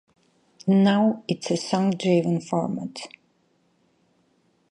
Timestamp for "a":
1.51-1.57